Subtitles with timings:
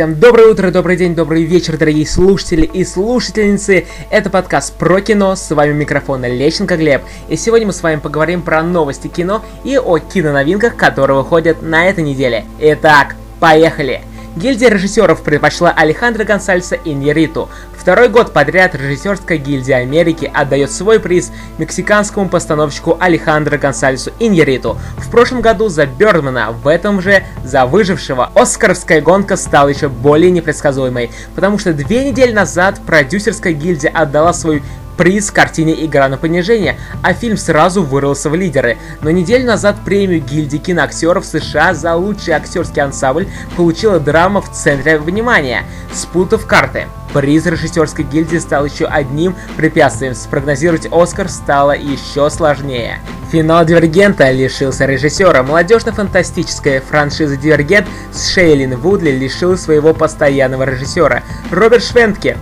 [0.00, 3.86] Всем доброе утро, добрый день, добрый вечер, дорогие слушатели и слушательницы.
[4.08, 7.02] Это подкаст про кино, с вами микрофон Лещенко Глеб.
[7.28, 11.84] И сегодня мы с вами поговорим про новости кино и о киноновинках, которые выходят на
[11.84, 12.46] этой неделе.
[12.60, 14.00] Итак, поехали!
[14.36, 17.48] Гильдия режиссеров предпочла Алехандро Гонсальса и Нериту.
[17.76, 24.78] Второй год подряд режиссерская гильдия Америки отдает свой приз мексиканскому постановщику Алехандро Гонсальсу Иньериту.
[24.98, 28.30] В прошлом году за Бёрдмана, в этом же за выжившего.
[28.34, 34.62] Оскаровская гонка стала еще более непредсказуемой, потому что две недели назад продюсерская гильдия отдала свой
[35.00, 38.76] приз картине «Игра на понижение», а фильм сразу вырвался в лидеры.
[39.00, 44.98] Но неделю назад премию гильдии киноактеров США за лучший актерский ансамбль получила драма в центре
[44.98, 46.84] внимания «Спутав карты».
[47.14, 52.98] Приз режиссерской гильдии стал еще одним препятствием, спрогнозировать Оскар стало еще сложнее.
[53.32, 55.42] Финал Дивергента лишился режиссера.
[55.42, 61.22] Молодежно-фантастическая франшиза Дивергент с Шейлин Вудли лишила своего постоянного режиссера.
[61.50, 62.36] Роберт Швентке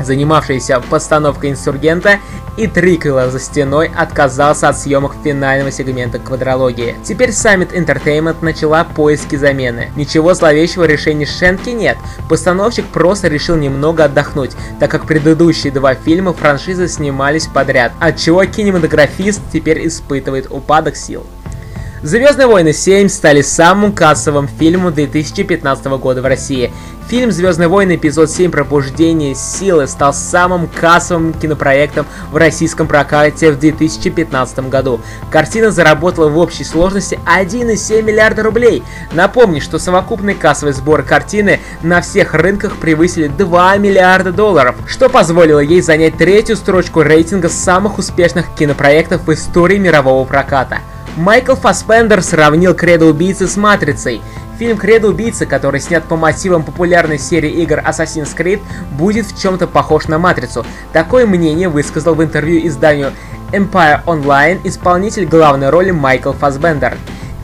[0.00, 2.18] занимавшийся постановкой инсургента
[2.56, 6.96] и триквела за стеной, отказался от съемок финального сегмента квадрологии.
[7.04, 9.90] Теперь Summit Entertainment начала поиски замены.
[9.96, 11.96] Ничего зловещего решения Шенки нет.
[12.28, 19.40] Постановщик просто решил немного отдохнуть, так как предыдущие два фильма франшизы снимались подряд, отчего кинематографист
[19.52, 21.24] теперь испытывает упадок сил.
[22.02, 26.72] Звездные войны 7 стали самым кассовым фильмом 2015 года в России.
[27.08, 27.96] Фильм «Звездные войны.
[27.96, 28.52] Эпизод 7.
[28.52, 35.00] Пробуждение силы» стал самым кассовым кинопроектом в российском прокате в 2015 году.
[35.32, 38.84] Картина заработала в общей сложности 1,7 миллиарда рублей.
[39.12, 45.60] Напомню, что совокупный кассовый сбор картины на всех рынках превысили 2 миллиарда долларов, что позволило
[45.60, 50.80] ей занять третью строчку рейтинга самых успешных кинопроектов в истории мирового проката.
[51.18, 54.22] Майкл Фассбендер сравнил «Кредо убийцы» с «Матрицей».
[54.56, 58.60] Фильм «Кредо убийцы», который снят по мотивам популярной серии игр Assassin's Creed,
[58.92, 60.64] будет в чем-то похож на «Матрицу».
[60.92, 63.10] Такое мнение высказал в интервью изданию
[63.50, 66.96] Empire Online исполнитель главной роли Майкл Фассбендер.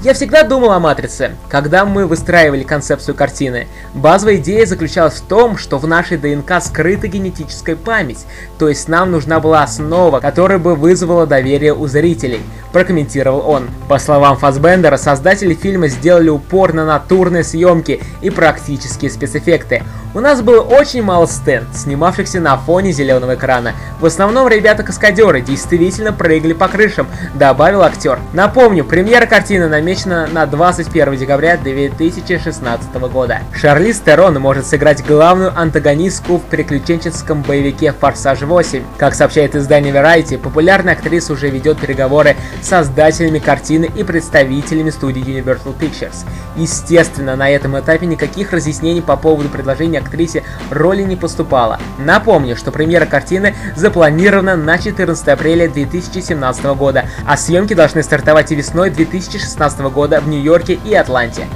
[0.05, 3.69] Я всегда думал о матрице, когда мы выстраивали концепцию картины.
[3.95, 8.27] Базовая идея заключалась в том, что в нашей ДНК скрыта генетическая память,
[8.59, 13.71] то есть нам нужна была основа, которая бы вызвала доверие у зрителей, прокомментировал он.
[13.89, 19.85] По словам Фасбендера, создатели фильма сделали упор на натурные съемки и практические спецэффекты.
[20.17, 23.73] У нас было очень мало сцен, снимавшихся на фоне зеленого экрана.
[23.99, 28.21] В основном ребята-каскадеры действительно прыгали по крышам, добавил актер.
[28.33, 33.41] Напомню, премьера картины намечена на 21 декабря 2016 года.
[33.61, 38.85] Шарли Стерон может сыграть главную антагонистку в приключенческом боевике «Форсаж 8».
[38.97, 45.25] Как сообщает издание Variety, популярная актриса уже ведет переговоры с создателями картины и представителями студии
[45.25, 46.25] Universal Pictures.
[46.55, 51.79] Естественно, на этом этапе никаких разъяснений по поводу предложения актрисе роли не поступало.
[51.99, 58.55] Напомню, что премьера картины запланирована на 14 апреля 2017 года, а съемки должны стартовать и
[58.55, 61.47] весной 2016 года в Нью-Йорке и Атланте.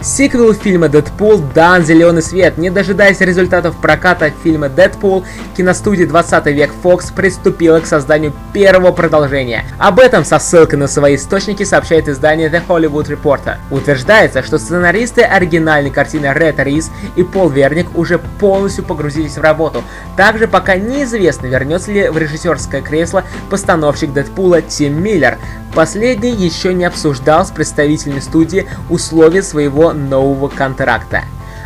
[0.00, 2.56] Сиквел фильма «Дэдпул» дан зеленый свет.
[2.56, 5.24] Не дожидаясь результатов проката фильма «Дэдпул»,
[5.56, 9.64] киностудия 20 век Fox приступила к созданию первого продолжения.
[9.76, 13.56] Об этом со ссылкой на свои источники сообщает издание The Hollywood Reporter.
[13.72, 19.82] Утверждается, что сценаристы оригинальной картины Ред Рис и Пол Верник уже полностью погрузились в работу.
[20.16, 25.38] Также пока неизвестно, вернется ли в режиссерское кресло постановщик Дэдпула Тим Миллер.
[25.78, 31.22] Последний еще не обсуждал с представителями студии условия своего нового контракта.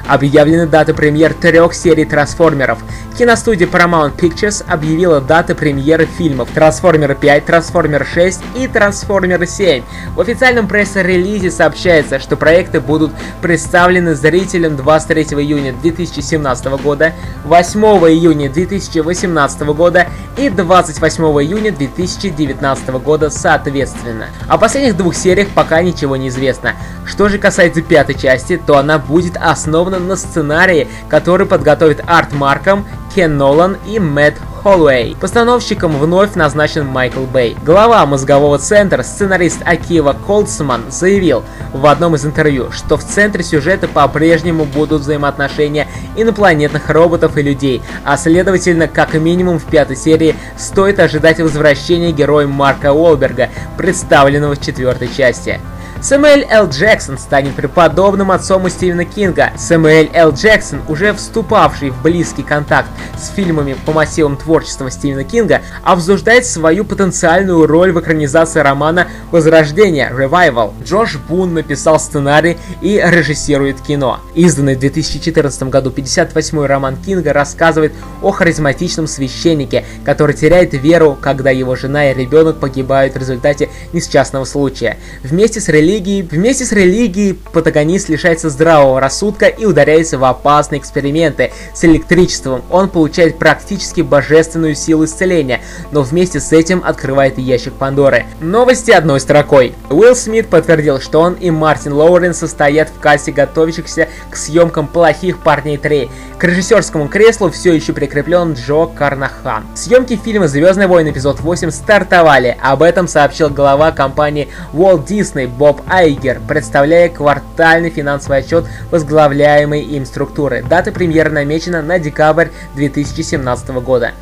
[0.07, 2.79] Объявлены даты премьер трех серий трансформеров.
[3.17, 9.85] Киностудия Paramount Pictures объявила даты премьеры фильмов Трансформеры 5, Трансформер 6 и Трансформеры 7.
[10.17, 17.13] В официальном пресс-релизе сообщается, что проекты будут представлены зрителям 23 июня 2017 года,
[17.45, 20.07] 8 июня 2018 года
[20.39, 24.27] и 28 июня 2019 года соответственно.
[24.49, 26.75] О последних двух сериях пока ничего не известно.
[27.05, 32.85] Что же касается пятой части, то она будет основана на сценарии, который подготовит Арт Марком,
[33.15, 35.17] Кен Нолан и Мэтт Холлоуэй.
[35.21, 37.57] Постановщиком вновь назначен Майкл Бэй.
[37.65, 41.43] Глава мозгового центра, сценарист Акива Колдсман, заявил
[41.73, 47.83] в одном из интервью, что в центре сюжета по-прежнему будут взаимоотношения инопланетных роботов и людей,
[48.05, 54.61] а следовательно, как минимум в пятой серии стоит ожидать возвращения героя Марка Уолберга, представленного в
[54.61, 55.61] четвертой части.
[56.03, 56.69] Сэмюэль Л.
[56.69, 59.53] Джексон станет преподобным отцом у Стивена Кинга.
[59.57, 60.33] Сэмюэль Л.
[60.33, 66.85] Джексон, уже вступавший в близкий контакт с фильмами по мотивам творчества Стивена Кинга, обсуждает свою
[66.85, 70.73] потенциальную роль в экранизации романа «Возрождение» Revival.
[70.83, 74.19] Джош Бун написал сценарий и режиссирует кино.
[74.35, 81.51] Изданный в 2014 году 58-й роман Кинга рассказывает о харизматичном священнике, который теряет веру, когда
[81.51, 84.97] его жена и ребенок погибают в результате несчастного случая.
[85.23, 91.53] Вместе с религией, вместе с религией протагонист лишается здравого рассудка и ударяется в опасные эксперименты
[91.75, 92.63] с электричеством.
[92.71, 95.61] Он получает практически божественную силу исцеления,
[95.91, 98.25] но вместе с этим открывает ящик Пандоры.
[98.41, 99.75] Новости одной строкой.
[99.91, 105.39] Уилл Смит подтвердил, что он и Мартин Лоурен состоят в кассе готовящихся к съемкам «Плохих
[105.39, 106.11] парней 3».
[106.39, 109.65] К режиссерскому креслу все еще прикреплен Джо Карнахан.
[109.75, 111.11] Съемки фильма «Звездные войны.
[111.11, 112.57] Эпизод 8» стартовали.
[112.63, 120.07] Об этом сообщил глава компании Walt Disney Боб Айгер, представляя квартальный финансовый отчет возглавляемой им
[120.07, 120.65] структуры.
[120.69, 124.13] Дата премьеры намечена на декабрь 2017 года.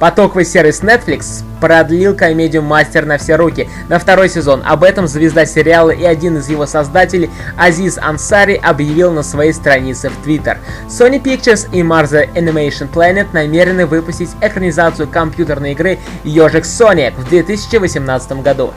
[0.00, 4.62] Потоковый сервис Netflix продлил комедию «Мастер на все руки» на второй сезон.
[4.64, 7.28] Об этом звезда сериала и один из его создателей
[7.58, 10.56] Азиз Ансари объявил на своей странице в Twitter.
[10.88, 18.42] Sony Pictures и Marza Animation Planet намерены выпустить экранизацию компьютерной игры «Ежик Sonic» в 2018
[18.42, 18.72] году.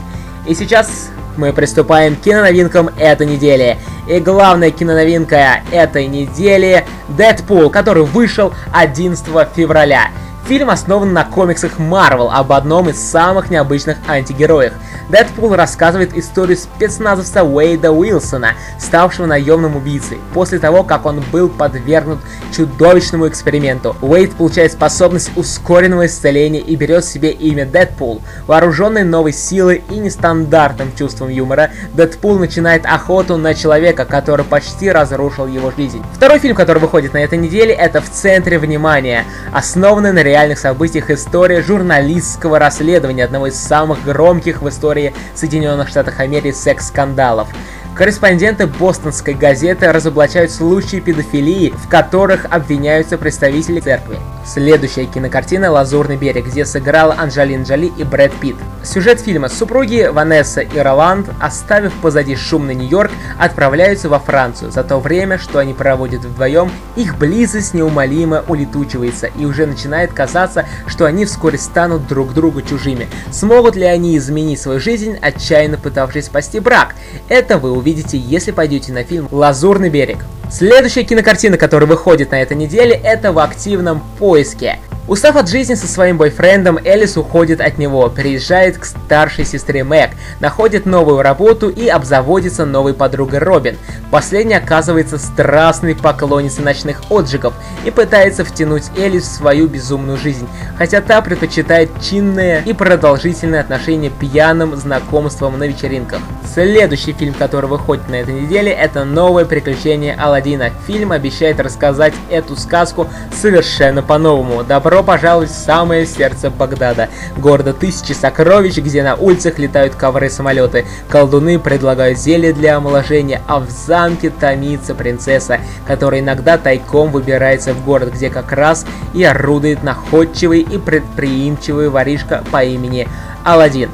[0.45, 3.77] И сейчас мы приступаем к киноновинкам этой недели.
[4.07, 9.25] И главная киноновинка этой недели– Дэдпул, который вышел 11
[9.55, 10.09] февраля.
[10.47, 14.73] Фильм основан на комиксах Marvel об одном из самых необычных антигероях.
[15.07, 20.17] Дэдпул рассказывает историю спецназовца Уэйда Уилсона, ставшего наемным убийцей.
[20.33, 22.19] После того, как он был подвергнут
[22.53, 28.21] чудовищному эксперименту, Уэйд получает способность ускоренного исцеления и берет себе имя Дэдпул.
[28.45, 35.47] Вооруженный новой силой и нестандартным чувством юмора, Дэдпул начинает охоту на человека, который почти разрушил
[35.47, 36.03] его жизнь.
[36.13, 41.11] Второй фильм, который выходит на этой неделе, это «В центре внимания», основанный на реальных событиях
[41.11, 47.49] история журналистского расследования одного из самых громких в истории Соединенных Штатов Америки секс-скандалов.
[47.95, 54.17] Корреспонденты бостонской газеты разоблачают случаи педофилии, в которых обвиняются представители церкви.
[54.45, 58.57] Следующая кинокартина «Лазурный берег», где сыграла Анджелин Джоли и Брэд Питт.
[58.83, 64.71] Сюжет фильма супруги Ванесса и Роланд, оставив позади шумный Нью-Йорк, отправляются во Францию.
[64.71, 70.65] За то время, что они проводят вдвоем, их близость неумолимо улетучивается и уже начинает казаться,
[70.87, 73.07] что они вскоре станут друг другу чужими.
[73.31, 76.95] Смогут ли они изменить свою жизнь, отчаянно пытавшись спасти брак?
[77.29, 77.82] Это вы увидите,
[78.17, 80.25] если пойдете на фильм «Лазурный берег».
[80.51, 84.79] Следующая кинокартина, которая выходит на этой неделе, это «В активном поиске».
[85.05, 90.11] Устав от жизни со своим бойфрендом, Элис уходит от него, переезжает к старшей сестре Мэг,
[90.39, 93.75] находит новую работу и обзаводится новой подругой Робин.
[94.11, 97.53] Последняя оказывается страстной поклонницей ночных отжигов
[97.83, 100.47] и пытается втянуть Элис в свою безумную жизнь,
[100.77, 106.19] хотя та предпочитает чинные и продолжительные отношения пьяным знакомством на вечеринках.
[106.53, 110.69] Следующий фильм, который выходит на этой неделе, это «Новое приключение Алладина».
[110.85, 113.07] Фильм обещает рассказать эту сказку
[113.41, 114.63] совершенно по-новому.
[114.63, 120.85] Добро Добро пожаловать в самое сердце Багдада, города тысячи сокровищ, где на улицах летают ковры-самолеты,
[121.09, 127.83] колдуны предлагают зелье для омоложения, а в замке томится принцесса, которая иногда тайком выбирается в
[127.83, 128.85] город, где как раз
[129.15, 133.07] и орудует находчивый и предприимчивый воришка по имени
[133.43, 133.89] Аладдин.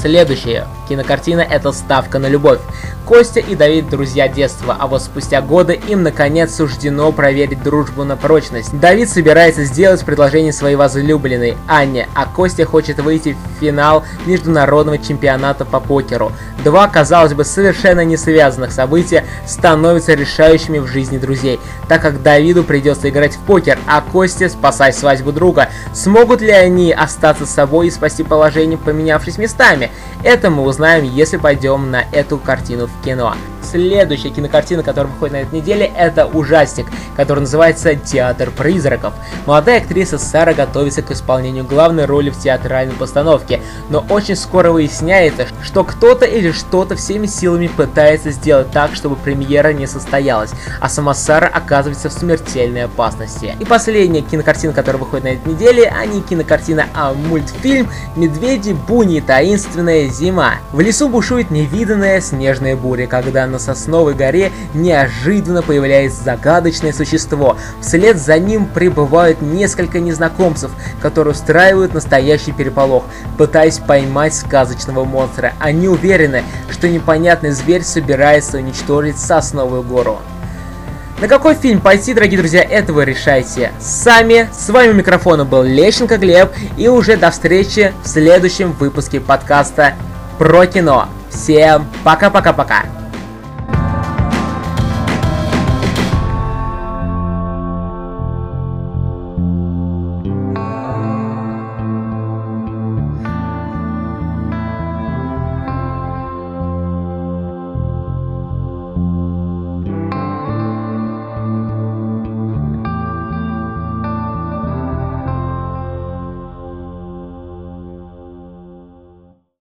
[0.00, 2.60] Следующая кинокартина– это «Ставка на любовь».
[3.06, 8.16] Костя и Давид– друзья детства, а вот спустя годы им наконец суждено проверить дружбу на
[8.16, 8.78] прочность.
[8.78, 15.64] Давид собирается сделать предложение своей возлюбленной Анне, а Костя хочет выйти в финал международного чемпионата
[15.64, 16.32] по покеру.
[16.64, 21.58] Два, казалось бы, совершенно не связанных события становятся решающими в жизни друзей,
[21.88, 25.70] так как Давиду придется играть в покер, а Косте спасать свадьбу друга.
[25.92, 29.90] Смогут ли они остаться с собой и спасти положение, поменявшись местами?
[30.22, 33.34] Это мы узнаем, если пойдем на эту картину в кино.
[33.62, 39.14] Следующая кинокартина, которая выходит на этой неделе, это ужастик, который называется «Театр призраков».
[39.46, 45.46] Молодая актриса Сара готовится к исполнению главной роли в театральной постановке, но очень скоро выясняется,
[45.62, 50.50] что кто-то или что-то всеми силами пытается сделать так, чтобы премьера не состоялась,
[50.80, 53.54] а сама Сара оказывается в смертельной опасности.
[53.58, 59.20] И последняя кинокартина, которая выходит на этой неделе, а не кинокартина, а мультфильм «Медведи, буни,
[59.20, 60.54] таинственная зима».
[60.72, 67.56] В лесу бушует невиданная снежная буря, когда на Сосновой горе неожиданно появляется загадочное существо.
[67.80, 73.04] Вслед за ним прибывают несколько незнакомцев, которые устраивают настоящий переполох,
[73.38, 75.52] пытаясь поймать сказочного монстра.
[75.60, 80.18] Они уверены, что непонятный зверь собирается уничтожить Сосновую гору.
[81.22, 84.48] На какой фильм пойти, дорогие друзья, это вы решайте сами.
[84.52, 89.94] С вами у микрофона был Лещенко Глеб, и уже до встречи в следующем выпуске подкаста
[90.38, 91.08] про кино.
[91.30, 93.01] Всем пока-пока-пока.